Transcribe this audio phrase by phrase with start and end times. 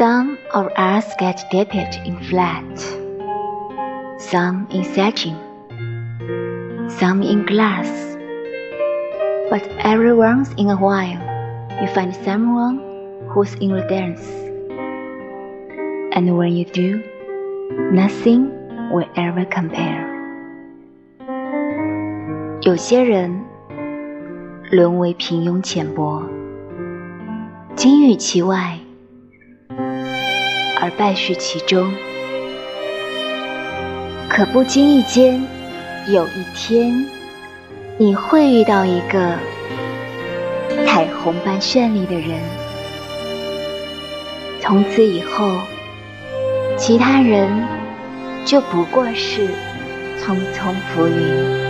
[0.00, 1.74] Some of us get dipped
[2.06, 2.64] in flat,
[4.18, 5.36] some in satin,
[6.88, 8.16] some in gloss.
[9.50, 11.20] But every once in a while,
[11.82, 12.80] you find someone
[13.28, 14.72] who's iridescent.
[16.14, 17.02] And when you do,
[17.92, 18.48] nothing
[18.90, 20.08] will ever compare.
[22.62, 23.44] 有些人
[24.70, 26.22] 沦为平庸浅薄，
[27.76, 28.78] 金玉其外。
[30.80, 31.92] 而败絮其中。
[34.28, 35.44] 可不经意间，
[36.08, 37.04] 有一天，
[37.98, 39.36] 你会遇到一个
[40.86, 42.40] 彩虹般绚丽的人。
[44.60, 45.58] 从此以后，
[46.76, 47.48] 其他人
[48.44, 49.48] 就不过是
[50.18, 51.69] 匆匆浮云。